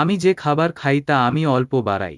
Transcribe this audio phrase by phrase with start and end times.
[0.00, 2.16] আমি যে খাবার খাই তা আমি অল্প বাড়াই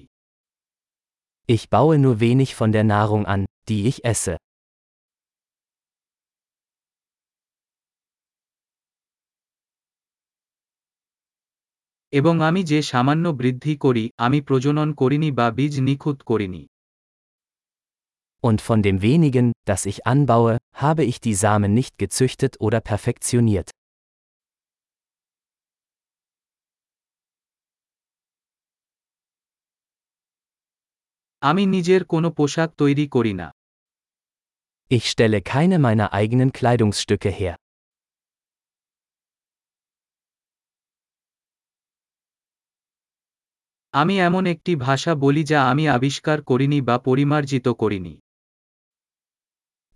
[1.49, 4.35] Ich baue nur wenig von der Nahrung an, die ich esse.
[12.13, 16.63] এবং আমি যে সামান্য বৃদ্ধি করি আমি প্রজনন করিনি বা বীজ নিখুঁত করিনি
[18.43, 23.67] Und von dem wenigen, das ich anbaue, habe ich die Samen nicht gezüchtet oder perfektioniert.
[31.44, 33.48] আমি নিজের কোনো পোশাক তৈরি করি না
[34.90, 37.54] Ich stelle keine meiner eigenen Kleidungsstücke her.
[43.94, 48.14] আমি এমন একটি ভাষা বলি যা আমি আবিষ্কার করিনি বা পরিমার্জিত করিনি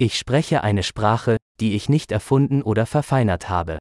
[0.00, 3.74] Ich spreche eine Sprache, die ich nicht erfunden oder verfeinert habe.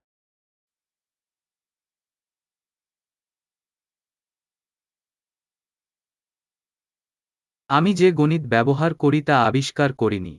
[7.70, 10.34] আমি যে গণিত ব্যবহার করি তা আবিষ্কার করিনি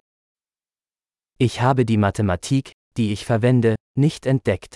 [1.41, 2.65] Ich habe die Mathematik,
[2.97, 4.73] die ich verwende, nicht entdeckt.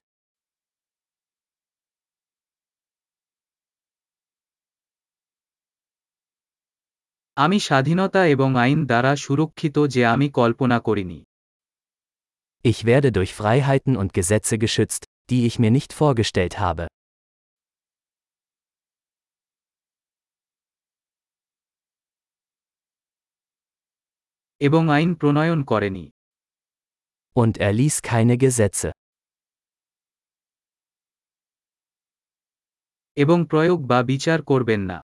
[7.37, 11.19] আমি স্বাধীনতা এবং আইন দ্বারা সুরক্ষিত যে আমি কল্পনা করিনি
[12.65, 16.85] Ich werde durch Freiheiten und Gesetze geschützt, die ich mir nicht vorgestellt habe.
[24.61, 26.05] এবং আইন প্রণয়ন করেনি
[27.37, 28.89] Und er ließ keine Gesetze.
[33.17, 34.99] এবং প্রয়োগ বা বিচার করবেন না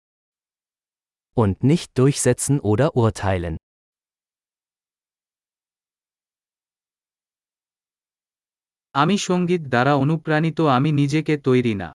[1.38, 3.56] Und nicht durchsetzen oder urteilen.
[8.96, 11.90] আমি সঙ্গীত দ্বারা অনুপ্রাণিত আমি নিজেকে তৈরি না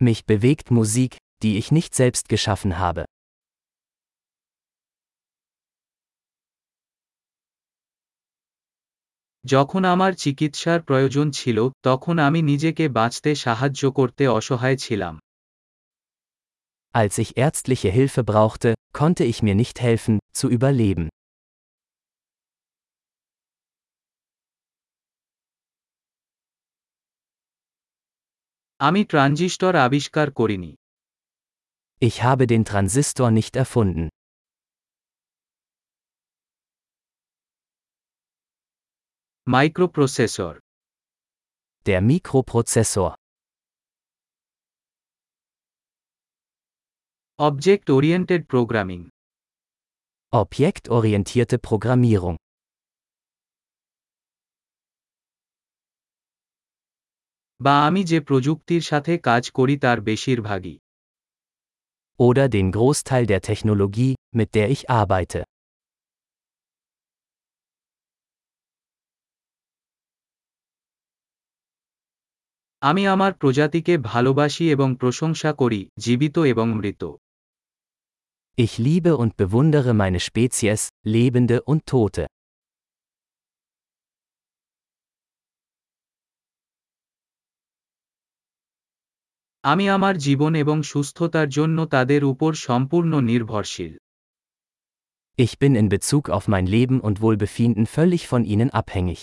[0.00, 3.02] Mich bewegt Musik, die ich nicht selbst geschaffen habe.
[9.46, 15.14] যখন আমার চিকিৎসার প্রয়োজন ছিল তখন আমি নিজেকে বাঁচতে সাহায্য করতে অসহায় ছিলাম
[16.94, 21.04] Als ich ärztliche Hilfe brauchte, konnte ich mir nicht helfen, zu überleben.
[28.80, 30.72] আমি ট্রানজিস্টর আবিষ্কার করিনি
[32.02, 34.04] Ich habe den Transistor nicht erfunden.
[39.46, 40.54] Microprocessor
[41.86, 43.10] Der Mikroprozessor.
[47.38, 49.00] Object oriented programming
[50.32, 52.36] Objektorientierte Programmierung.
[57.60, 60.76] বা আমি যে প্রযুক্তির সাথে কাজ করি তার বেশিরভাগই
[62.18, 65.40] Oder den Großteil der Technologie, mit der ich arbeite.
[72.86, 77.02] আমি আমার প্রজাতিকে ভালোবাসি এবং প্রশংসা করি জীবিত এবং মৃত
[78.58, 82.24] Ich liebe und bewundere meine Spezies, Lebende und Tote.
[89.64, 93.92] আমি আমার জীবন এবং সুস্থতার জন্য তাদের উপর সম্পূর্ণ নির্ভরশীল
[95.38, 99.20] Ich bin in Bezug auf mein Leben und Wohlbefinden völlig von ihnen abhängig.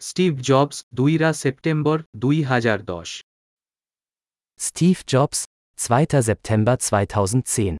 [0.00, 3.10] Steve Jobs দুইরা সেপ্টেম্বর দুই হাজার দশ
[4.60, 5.38] Steve Jobs,
[5.78, 6.22] 2.
[6.22, 7.76] September 2010